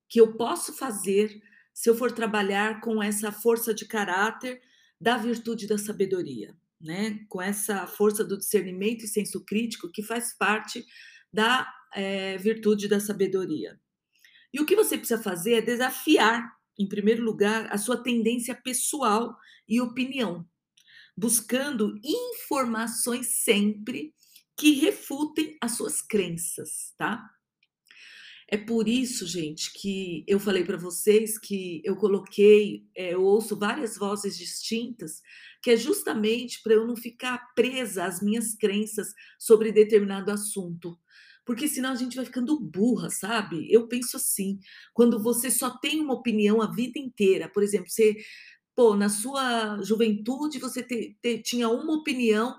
que 0.09 0.21
eu 0.21 0.37
posso 0.37 0.73
fazer 0.75 1.43
se 1.76 1.90
eu 1.90 1.95
for 1.95 2.11
trabalhar 2.11 2.80
com 2.80 3.02
essa 3.02 3.30
força 3.30 3.75
de 3.75 3.85
caráter 3.85 4.62
da 4.99 5.18
virtude 5.18 5.66
da 5.66 5.76
sabedoria, 5.76 6.56
né? 6.80 7.21
Com 7.28 7.42
essa 7.42 7.87
força 7.87 8.25
do 8.25 8.38
discernimento 8.38 9.04
e 9.04 9.06
senso 9.06 9.45
crítico 9.45 9.92
que 9.92 10.02
faz 10.02 10.33
parte 10.33 10.87
da 11.30 11.71
é, 11.92 12.38
virtude 12.38 12.88
da 12.88 12.99
sabedoria. 12.99 13.78
E 14.54 14.59
o 14.59 14.64
que 14.64 14.75
você 14.75 14.97
precisa 14.97 15.23
fazer 15.23 15.52
é 15.52 15.61
desafiar, 15.61 16.50
em 16.78 16.88
primeiro 16.88 17.23
lugar, 17.23 17.71
a 17.71 17.76
sua 17.76 18.02
tendência 18.02 18.54
pessoal 18.54 19.37
e 19.68 19.78
opinião, 19.78 20.49
buscando 21.14 22.00
informações 22.02 23.42
sempre 23.42 24.14
que 24.56 24.73
refutem 24.73 25.59
as 25.61 25.73
suas 25.73 26.00
crenças, 26.00 26.95
tá? 26.97 27.23
É 28.49 28.57
por 28.57 28.87
isso, 28.87 29.26
gente, 29.26 29.73
que 29.73 30.25
eu 30.26 30.38
falei 30.38 30.65
para 30.65 30.76
vocês 30.76 31.37
que 31.37 31.83
eu 31.85 31.97
coloquei, 31.97 32.85
é, 32.95 33.15
eu 33.15 33.23
ouço 33.23 33.59
várias 33.59 33.99
vozes 33.99 34.38
distintas, 34.38 35.21
que 35.61 35.71
é 35.71 35.76
justamente 35.76 36.62
para 36.62 36.75
eu 36.75 36.87
não 36.87 36.95
ficar 36.95 37.38
presa 37.57 38.05
às 38.05 38.23
minhas 38.23 38.55
crenças 38.55 39.09
sobre 39.38 39.73
determinado 39.73 40.31
assunto 40.31 40.97
porque 41.47 41.69
senão 41.69 41.93
a 41.93 41.95
gente 41.95 42.17
vai 42.17 42.25
ficando 42.25 42.59
burra, 42.59 43.09
sabe? 43.09 43.73
Eu 43.73 43.87
penso 43.87 44.17
assim, 44.17 44.59
quando 44.93 45.23
você 45.23 45.49
só 45.49 45.71
tem 45.79 46.00
uma 46.00 46.15
opinião 46.15 46.61
a 46.61 46.67
vida 46.73 46.99
inteira, 46.99 47.49
por 47.49 47.62
exemplo, 47.62 47.88
você, 47.88 48.17
pô, 48.75 48.97
na 48.97 49.09
sua 49.09 49.81
juventude 49.81 50.59
você 50.59 50.83
te, 50.83 51.17
te, 51.23 51.38
tinha 51.38 51.69
uma 51.69 51.95
opinião 51.95 52.53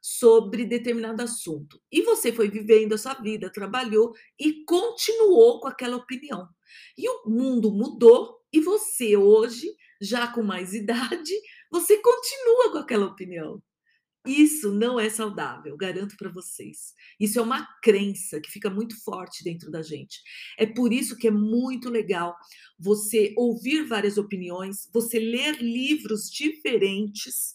sobre 0.00 0.64
determinado 0.64 1.22
assunto 1.22 1.80
e 1.92 2.02
você 2.02 2.32
foi 2.32 2.48
vivendo 2.48 2.94
a 2.94 2.98
sua 2.98 3.14
vida, 3.14 3.52
trabalhou 3.52 4.12
e 4.38 4.64
continuou 4.64 5.60
com 5.60 5.68
aquela 5.68 5.96
opinião. 5.96 6.48
E 6.96 7.08
o 7.08 7.28
mundo 7.28 7.70
mudou 7.70 8.40
e 8.52 8.60
você 8.60 9.16
hoje, 9.16 9.66
já 10.00 10.28
com 10.28 10.42
mais 10.42 10.72
idade, 10.74 11.32
você 11.70 11.96
continua 11.98 12.72
com 12.72 12.78
aquela 12.78 13.06
opinião. 13.06 13.62
Isso 14.26 14.70
não 14.70 15.00
é 15.00 15.08
saudável, 15.08 15.74
garanto 15.78 16.14
para 16.16 16.30
vocês. 16.30 16.92
Isso 17.18 17.38
é 17.38 17.42
uma 17.42 17.66
crença 17.82 18.38
que 18.38 18.50
fica 18.50 18.68
muito 18.68 19.02
forte 19.02 19.42
dentro 19.42 19.70
da 19.70 19.80
gente. 19.80 20.20
É 20.58 20.66
por 20.66 20.92
isso 20.92 21.16
que 21.16 21.28
é 21.28 21.30
muito 21.30 21.88
legal 21.88 22.36
você 22.78 23.32
ouvir 23.36 23.86
várias 23.86 24.18
opiniões, 24.18 24.90
você 24.92 25.18
ler 25.18 25.62
livros 25.62 26.28
diferentes, 26.30 27.54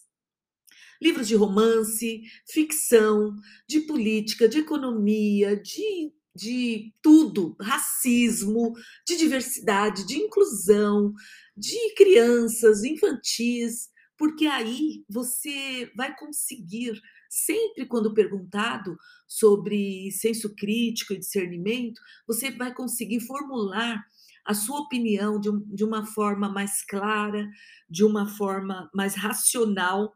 livros 1.01 1.27
de 1.27 1.35
romance, 1.35 2.21
ficção, 2.47 3.35
de 3.67 3.81
política, 3.81 4.47
de 4.47 4.59
economia, 4.59 5.55
de, 5.55 6.11
de 6.35 6.93
tudo, 7.01 7.55
racismo, 7.59 8.73
de 9.07 9.17
diversidade, 9.17 10.05
de 10.05 10.17
inclusão, 10.17 11.13
de 11.55 11.93
crianças, 11.95 12.83
infantis. 12.83 13.89
Porque 14.17 14.45
aí 14.45 15.03
você 15.09 15.91
vai 15.95 16.15
conseguir, 16.15 16.99
sempre 17.29 17.85
quando 17.85 18.13
perguntado 18.13 18.95
sobre 19.27 20.09
senso 20.11 20.55
crítico 20.55 21.13
e 21.13 21.19
discernimento, 21.19 21.99
você 22.25 22.49
vai 22.51 22.73
conseguir 22.73 23.19
formular 23.19 24.01
a 24.45 24.53
sua 24.53 24.79
opinião 24.79 25.39
de, 25.39 25.49
um, 25.49 25.59
de 25.67 25.83
uma 25.83 26.05
forma 26.05 26.47
mais 26.47 26.85
clara, 26.85 27.49
de 27.89 28.03
uma 28.03 28.27
forma 28.27 28.89
mais 28.93 29.15
racional, 29.15 30.13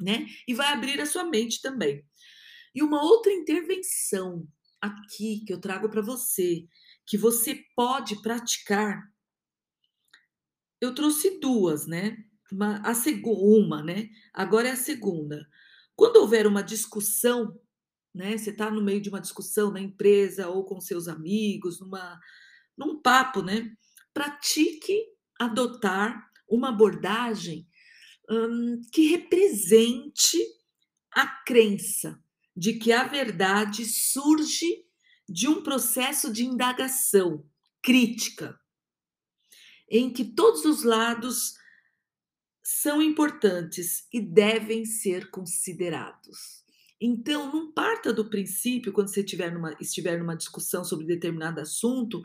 né? 0.00 0.26
E 0.46 0.54
vai 0.54 0.72
abrir 0.72 1.00
a 1.00 1.06
sua 1.06 1.24
mente 1.24 1.60
também. 1.60 2.04
E 2.74 2.82
uma 2.82 3.02
outra 3.02 3.32
intervenção 3.32 4.46
aqui 4.80 5.44
que 5.46 5.52
eu 5.52 5.60
trago 5.60 5.88
para 5.88 6.00
você, 6.00 6.66
que 7.06 7.18
você 7.18 7.62
pode 7.74 8.22
praticar, 8.22 9.02
eu 10.80 10.94
trouxe 10.94 11.38
duas, 11.40 11.86
né? 11.86 12.16
Uma, 12.50 12.82
a 12.84 12.92
uma, 13.26 13.82
né? 13.82 14.08
Agora 14.32 14.68
é 14.68 14.72
a 14.72 14.76
segunda. 14.76 15.46
Quando 15.94 16.16
houver 16.16 16.46
uma 16.46 16.62
discussão, 16.62 17.54
né? 18.14 18.36
Você 18.36 18.50
está 18.50 18.70
no 18.70 18.82
meio 18.82 19.00
de 19.00 19.08
uma 19.08 19.20
discussão 19.20 19.70
na 19.70 19.80
empresa 19.80 20.48
ou 20.48 20.64
com 20.64 20.80
seus 20.80 21.06
amigos, 21.08 21.80
numa 21.80 22.18
num 22.76 23.00
papo, 23.00 23.42
né? 23.42 23.70
Pratique 24.14 25.04
adotar 25.38 26.30
uma 26.48 26.70
abordagem 26.70 27.68
hum, 28.30 28.80
que 28.92 29.08
represente 29.08 30.38
a 31.12 31.26
crença 31.26 32.22
de 32.56 32.74
que 32.74 32.92
a 32.92 33.04
verdade 33.04 33.84
surge 33.84 34.84
de 35.28 35.48
um 35.48 35.62
processo 35.62 36.32
de 36.32 36.44
indagação 36.44 37.44
crítica, 37.82 38.58
em 39.88 40.12
que 40.12 40.24
todos 40.24 40.64
os 40.64 40.84
lados 40.84 41.54
são 42.62 43.02
importantes 43.02 44.06
e 44.12 44.20
devem 44.20 44.84
ser 44.84 45.30
considerados. 45.30 46.60
Então, 47.00 47.50
não 47.50 47.72
parta 47.72 48.12
do 48.12 48.28
princípio, 48.28 48.92
quando 48.92 49.08
você 49.08 49.20
estiver 49.20 49.52
numa, 49.52 49.74
estiver 49.80 50.18
numa 50.18 50.36
discussão 50.36 50.84
sobre 50.84 51.06
determinado 51.06 51.60
assunto, 51.60 52.20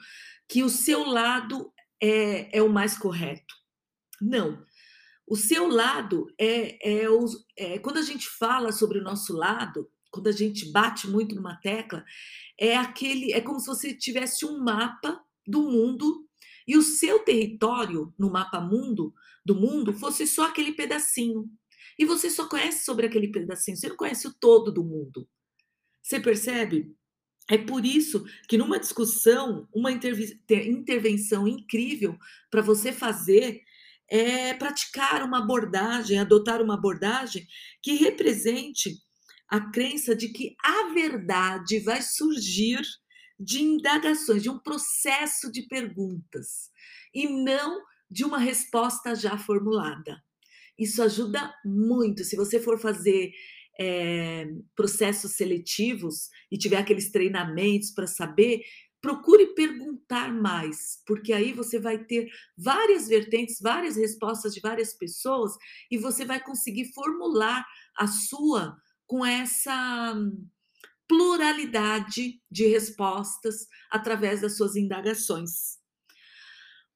que 0.48 0.64
o 0.64 0.70
seu 0.70 1.06
lado 1.06 1.72
é, 2.02 2.58
é 2.58 2.62
o 2.62 2.70
mais 2.70 2.98
correto. 2.98 3.56
Não. 4.22 4.64
O 5.28 5.36
seu 5.36 5.68
lado 5.68 6.28
é, 6.40 7.04
é, 7.04 7.08
é. 7.58 7.80
Quando 7.80 7.98
a 7.98 8.02
gente 8.04 8.28
fala 8.28 8.72
sobre 8.72 9.00
o 9.00 9.04
nosso 9.04 9.34
lado, 9.34 9.90
quando 10.12 10.28
a 10.28 10.32
gente 10.32 10.72
bate 10.72 11.08
muito 11.08 11.36
numa 11.36 11.56
tecla, 11.56 12.06
é 12.60 12.78
aquele. 12.78 13.34
É 13.34 13.42
como 13.42 13.60
se 13.60 13.68
você 13.68 13.94
tivesse 13.94 14.46
um 14.46 14.60
mapa 14.64 15.20
do 15.48 15.64
mundo 15.64 16.26
e 16.68 16.78
o 16.78 16.82
seu 16.82 17.20
território 17.20 18.14
no 18.18 18.30
mapa 18.32 18.60
mundo 18.60 19.14
do 19.46 19.56
mundo 19.56 19.94
fosse 19.94 20.26
só 20.26 20.46
aquele 20.46 20.74
pedacinho. 20.74 21.50
E 21.98 22.06
você 22.06 22.30
só 22.30 22.48
conhece 22.48 22.84
sobre 22.84 23.06
aquele 23.06 23.30
pedacinho, 23.30 23.78
você 23.78 23.90
não 23.90 23.96
conhece 23.96 24.28
o 24.28 24.34
todo 24.34 24.72
do 24.72 24.84
mundo. 24.84 25.28
Você 26.02 26.20
percebe? 26.20 26.94
É 27.50 27.58
por 27.58 27.86
isso 27.86 28.26
que 28.48 28.58
numa 28.58 28.80
discussão, 28.80 29.68
uma 29.74 29.92
intervenção 29.92 31.48
incrível 31.48 32.18
para 32.50 32.62
você 32.62 32.92
fazer 32.92 33.62
é 34.10 34.54
praticar 34.54 35.24
uma 35.24 35.40
abordagem, 35.40 36.20
adotar 36.20 36.62
uma 36.62 36.76
abordagem 36.76 37.46
que 37.82 37.94
represente 37.94 38.92
a 39.48 39.72
crença 39.72 40.16
de 40.16 40.30
que 40.30 40.56
a 40.64 40.94
verdade 40.94 41.80
vai 41.80 42.02
surgir 42.02 42.82
de 43.40 43.62
indagações, 43.62 44.44
de 44.44 44.50
um 44.50 44.60
processo 44.60 45.52
de 45.52 45.68
perguntas, 45.68 46.70
e 47.14 47.28
não 47.28 47.82
de 48.10 48.24
uma 48.24 48.38
resposta 48.38 49.16
já 49.16 49.38
formulada. 49.38 50.22
Isso 50.78 51.02
ajuda 51.02 51.54
muito. 51.66 52.24
Se 52.24 52.36
você 52.36 52.60
for 52.60 52.80
fazer 52.80 53.32
é, 53.80 54.46
processos 54.76 55.32
seletivos 55.32 56.30
e 56.52 56.58
tiver 56.58 56.78
aqueles 56.78 57.12
treinamentos 57.12 57.92
para 57.92 58.08
saber, 58.08 58.62
procure 59.06 59.54
perguntar 59.54 60.34
mais, 60.34 61.00
porque 61.06 61.32
aí 61.32 61.54
você 61.54 61.78
vai 61.78 62.04
ter 62.04 62.28
várias 62.58 63.08
vertentes, 63.08 63.60
várias 63.62 63.96
respostas 63.96 64.52
de 64.52 64.60
várias 64.60 64.96
pessoas 64.96 65.52
e 65.92 65.98
você 65.98 66.26
vai 66.26 66.44
conseguir 66.44 66.92
formular 66.92 67.64
a 67.96 68.08
sua 68.08 68.76
com 69.06 69.24
essa 69.24 70.16
pluralidade 71.08 72.42
de 72.50 72.66
respostas 72.66 73.68
através 73.92 74.42
das 74.42 74.58
suas 74.58 74.76
indagações. 74.76 75.78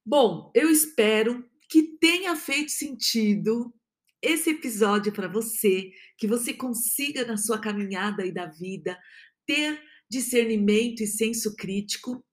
Bom, 0.04 0.52
eu 0.56 0.67
espero 0.72 1.48
que 1.69 1.95
tenha 2.00 2.36
feito 2.36 2.72
sentido 2.72 3.72
esse 4.19 4.50
episódio 4.50 5.13
para 5.13 5.28
você, 5.28 5.91
que 6.17 6.26
você 6.26 6.56
consiga 6.56 7.24
na 7.24 7.38
sua 7.38 7.60
caminhada 7.60 8.26
e 8.26 8.32
da 8.32 8.48
vida 8.48 8.98
ter 9.45 9.80
discernimento 10.10 11.02
e 11.02 11.08
senso 11.08 11.56
crítico 11.56 12.24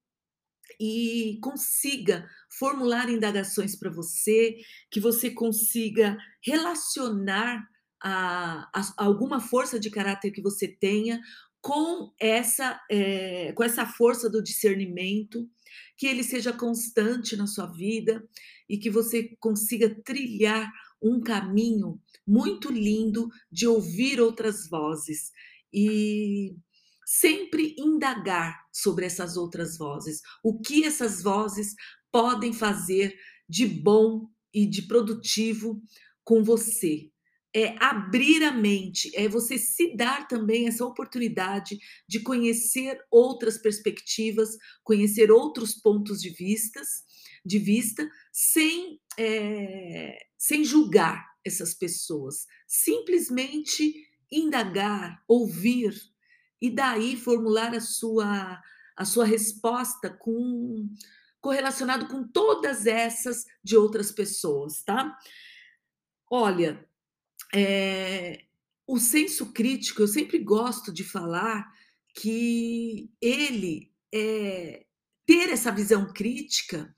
e 0.80 1.38
consiga 1.42 2.28
formular 2.58 3.08
indagações 3.08 3.76
para 3.76 3.90
você, 3.90 4.56
que 4.90 5.00
você 5.00 5.30
consiga 5.30 6.16
relacionar 6.42 7.66
a, 8.02 8.68
a, 8.74 8.94
alguma 9.04 9.40
força 9.40 9.80
de 9.80 9.90
caráter 9.90 10.30
que 10.30 10.42
você 10.42 10.68
tenha 10.68 11.20
com 11.60 12.12
essa, 12.20 12.80
é, 12.90 13.52
com 13.52 13.64
essa 13.64 13.84
força 13.86 14.30
do 14.30 14.42
discernimento, 14.42 15.48
que 15.96 16.06
ele 16.06 16.22
seja 16.22 16.52
constante 16.52 17.36
na 17.36 17.46
sua 17.46 17.66
vida 17.66 18.26
e 18.68 18.78
que 18.78 18.90
você 18.90 19.34
consiga 19.40 19.94
trilhar 20.04 20.70
um 21.02 21.20
caminho 21.20 22.00
muito 22.26 22.70
lindo 22.70 23.28
de 23.50 23.66
ouvir 23.66 24.20
outras 24.20 24.68
vozes. 24.68 25.32
E 25.72 26.54
sempre 27.06 27.76
indagar 27.78 28.66
sobre 28.72 29.06
essas 29.06 29.36
outras 29.36 29.78
vozes, 29.78 30.20
o 30.42 30.60
que 30.60 30.84
essas 30.84 31.22
vozes 31.22 31.74
podem 32.10 32.52
fazer 32.52 33.16
de 33.48 33.64
bom 33.64 34.28
e 34.52 34.66
de 34.66 34.82
produtivo 34.82 35.80
com 36.24 36.42
você, 36.42 37.08
é 37.54 37.74
abrir 37.78 38.42
a 38.42 38.52
mente, 38.52 39.10
é 39.14 39.28
você 39.28 39.56
se 39.56 39.96
dar 39.96 40.26
também 40.26 40.66
essa 40.66 40.84
oportunidade 40.84 41.78
de 42.06 42.20
conhecer 42.20 42.98
outras 43.10 43.56
perspectivas, 43.56 44.50
conhecer 44.82 45.30
outros 45.30 45.74
pontos 45.74 46.20
de 46.20 46.30
vistas, 46.30 46.86
de 47.44 47.58
vista, 47.58 48.06
sem, 48.32 49.00
é, 49.16 50.18
sem 50.36 50.64
julgar 50.64 51.24
essas 51.44 51.72
pessoas, 51.72 52.46
simplesmente 52.66 53.94
indagar, 54.30 55.22
ouvir 55.28 55.94
e 56.60 56.70
daí 56.70 57.16
formular 57.16 57.74
a 57.74 57.80
sua 57.80 58.62
a 58.96 59.04
sua 59.04 59.26
resposta 59.26 60.08
com 60.08 60.88
correlacionado 61.38 62.08
com 62.08 62.26
todas 62.26 62.86
essas 62.86 63.44
de 63.62 63.76
outras 63.76 64.10
pessoas, 64.10 64.82
tá? 64.82 65.16
Olha, 66.30 66.84
é, 67.54 68.44
o 68.86 68.98
senso 68.98 69.52
crítico, 69.52 70.02
eu 70.02 70.08
sempre 70.08 70.38
gosto 70.38 70.92
de 70.92 71.04
falar 71.04 71.70
que 72.14 73.10
ele 73.20 73.92
é, 74.12 74.86
ter 75.26 75.50
essa 75.50 75.70
visão 75.70 76.12
crítica, 76.12 76.94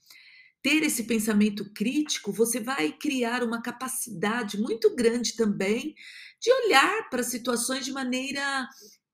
ter 0.62 0.82
esse 0.82 1.04
pensamento 1.04 1.72
crítico, 1.72 2.32
você 2.32 2.60
vai 2.60 2.92
criar 2.92 3.42
uma 3.42 3.60
capacidade 3.60 4.58
muito 4.58 4.94
grande 4.94 5.34
também 5.34 5.94
de 6.40 6.52
olhar 6.52 7.08
para 7.10 7.22
situações 7.22 7.84
de 7.84 7.92
maneira 7.92 8.68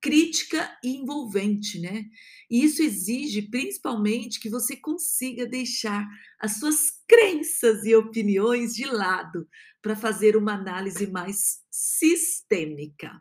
crítica 0.05 0.71
e 0.85 0.99
envolvente, 0.99 1.81
né? 1.81 2.05
E 2.51 2.63
isso 2.63 2.83
exige 2.83 3.49
principalmente 3.49 4.39
que 4.39 4.51
você 4.51 4.77
consiga 4.77 5.47
deixar 5.47 6.07
as 6.39 6.59
suas 6.59 6.91
crenças 7.09 7.87
e 7.87 7.97
opiniões 7.97 8.75
de 8.75 8.85
lado 8.85 9.49
para 9.81 9.97
fazer 9.97 10.37
uma 10.37 10.53
análise 10.53 11.07
mais 11.07 11.63
sistêmica. 11.71 13.19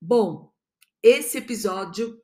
Bom, 0.00 0.52
esse 1.00 1.38
episódio 1.38 2.20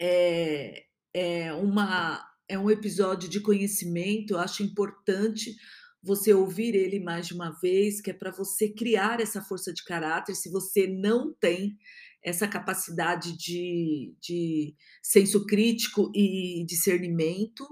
é, 0.00 0.82
é, 1.14 1.52
uma, 1.52 2.28
é 2.48 2.58
um 2.58 2.68
episódio 2.68 3.28
de 3.28 3.38
conhecimento, 3.38 4.32
eu 4.32 4.40
acho 4.40 4.64
importante 4.64 5.54
você 6.02 6.34
ouvir 6.34 6.74
ele 6.74 6.98
mais 6.98 7.28
de 7.28 7.34
uma 7.34 7.50
vez, 7.60 8.00
que 8.00 8.10
é 8.10 8.14
para 8.14 8.32
você 8.32 8.68
criar 8.68 9.20
essa 9.20 9.40
força 9.40 9.72
de 9.72 9.84
caráter. 9.84 10.34
Se 10.34 10.50
você 10.50 10.88
não 10.88 11.32
tem 11.32 11.76
essa 12.22 12.46
capacidade 12.46 13.36
de, 13.36 14.14
de 14.20 14.74
senso 15.02 15.46
crítico 15.46 16.10
e 16.14 16.64
discernimento, 16.66 17.66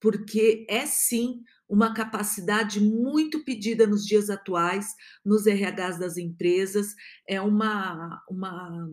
porque 0.00 0.66
é 0.68 0.86
sim 0.86 1.42
uma 1.68 1.94
capacidade 1.94 2.80
muito 2.80 3.44
pedida 3.44 3.86
nos 3.86 4.04
dias 4.04 4.28
atuais, 4.28 4.86
nos 5.24 5.46
RHs 5.46 5.98
das 5.98 6.16
empresas, 6.16 6.94
é 7.28 7.40
uma, 7.40 8.20
uma 8.28 8.88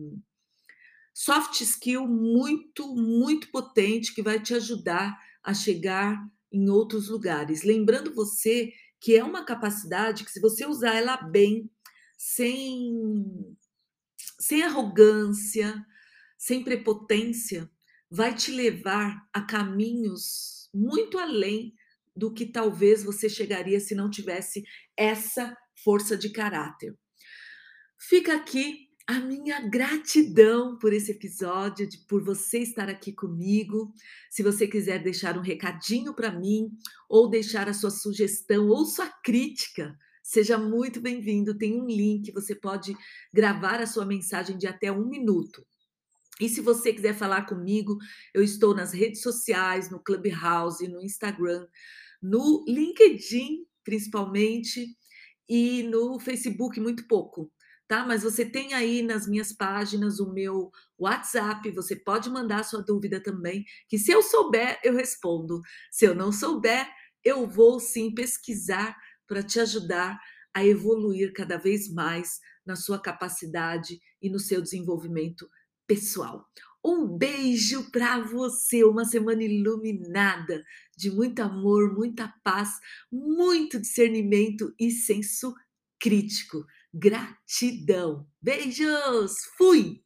soft 1.12 1.60
skill 1.60 2.06
muito, 2.06 2.94
muito 2.94 3.50
potente 3.50 4.14
que 4.14 4.22
vai 4.22 4.40
te 4.40 4.54
ajudar 4.54 5.18
a 5.42 5.52
chegar 5.52 6.16
em 6.52 6.68
outros 6.70 7.08
lugares. 7.08 7.64
Lembrando 7.64 8.14
você 8.14 8.72
que 9.00 9.16
é 9.16 9.24
uma 9.24 9.44
capacidade 9.44 10.24
que, 10.24 10.30
se 10.30 10.40
você 10.40 10.66
usar 10.66 10.94
ela 10.94 11.16
bem, 11.16 11.68
sem, 12.16 12.92
sem 14.38 14.62
arrogância, 14.62 15.84
sem 16.36 16.62
prepotência, 16.62 17.70
vai 18.10 18.34
te 18.34 18.50
levar 18.50 19.28
a 19.32 19.42
caminhos 19.42 20.70
muito 20.72 21.18
além 21.18 21.74
do 22.16 22.32
que 22.32 22.46
talvez 22.46 23.02
você 23.02 23.28
chegaria 23.28 23.80
se 23.80 23.94
não 23.94 24.10
tivesse 24.10 24.64
essa 24.96 25.56
força 25.82 26.16
de 26.16 26.30
caráter. 26.30 26.96
Fica 27.98 28.34
aqui 28.34 28.88
a 29.06 29.20
minha 29.20 29.60
gratidão 29.60 30.76
por 30.76 30.92
esse 30.92 31.12
episódio, 31.12 31.88
de, 31.88 31.96
por 32.06 32.22
você 32.22 32.58
estar 32.58 32.88
aqui 32.88 33.12
comigo. 33.12 33.92
Se 34.30 34.42
você 34.42 34.68
quiser 34.68 35.02
deixar 35.02 35.38
um 35.38 35.40
recadinho 35.40 36.14
para 36.14 36.30
mim, 36.30 36.68
ou 37.08 37.30
deixar 37.30 37.68
a 37.68 37.74
sua 37.74 37.90
sugestão 37.90 38.68
ou 38.68 38.84
sua 38.84 39.08
crítica, 39.08 39.96
seja 40.28 40.58
muito 40.58 41.00
bem-vindo. 41.00 41.56
Tem 41.56 41.80
um 41.80 41.86
link, 41.86 42.30
você 42.32 42.54
pode 42.54 42.94
gravar 43.32 43.80
a 43.80 43.86
sua 43.86 44.04
mensagem 44.04 44.58
de 44.58 44.66
até 44.66 44.92
um 44.92 45.08
minuto. 45.08 45.66
E 46.38 46.50
se 46.50 46.60
você 46.60 46.92
quiser 46.92 47.14
falar 47.14 47.46
comigo, 47.46 47.96
eu 48.34 48.42
estou 48.42 48.74
nas 48.74 48.92
redes 48.92 49.22
sociais, 49.22 49.90
no 49.90 49.98
Clubhouse, 49.98 50.86
no 50.86 51.00
Instagram, 51.00 51.66
no 52.22 52.62
LinkedIn, 52.68 53.64
principalmente, 53.82 54.94
e 55.48 55.82
no 55.84 56.20
Facebook, 56.20 56.78
muito 56.78 57.08
pouco, 57.08 57.50
tá? 57.88 58.04
Mas 58.04 58.22
você 58.22 58.44
tem 58.44 58.74
aí 58.74 59.00
nas 59.00 59.26
minhas 59.26 59.50
páginas 59.50 60.20
o 60.20 60.30
meu 60.30 60.70
WhatsApp, 60.98 61.70
você 61.70 61.96
pode 61.96 62.28
mandar 62.28 62.64
sua 62.64 62.82
dúvida 62.82 63.18
também, 63.18 63.64
que 63.88 63.98
se 63.98 64.12
eu 64.12 64.22
souber, 64.22 64.78
eu 64.84 64.94
respondo. 64.94 65.62
Se 65.90 66.04
eu 66.04 66.14
não 66.14 66.30
souber, 66.30 66.86
eu 67.24 67.48
vou 67.48 67.80
sim 67.80 68.14
pesquisar 68.14 68.94
para 69.28 69.42
te 69.42 69.60
ajudar 69.60 70.18
a 70.52 70.66
evoluir 70.66 71.32
cada 71.32 71.56
vez 71.56 71.88
mais 71.92 72.40
na 72.66 72.74
sua 72.74 72.98
capacidade 72.98 74.00
e 74.20 74.28
no 74.28 74.40
seu 74.40 74.60
desenvolvimento 74.60 75.48
pessoal. 75.86 76.48
Um 76.84 77.06
beijo 77.06 77.90
para 77.90 78.20
você, 78.20 78.82
uma 78.84 79.04
semana 79.04 79.42
iluminada 79.42 80.64
de 80.96 81.10
muito 81.10 81.40
amor, 81.40 81.94
muita 81.94 82.32
paz, 82.42 82.70
muito 83.12 83.80
discernimento 83.80 84.74
e 84.78 84.90
senso 84.90 85.54
crítico. 86.00 86.64
Gratidão. 86.92 88.26
Beijos. 88.40 89.34
Fui. 89.56 90.02